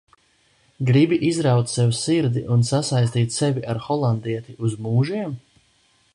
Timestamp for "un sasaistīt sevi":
2.57-3.67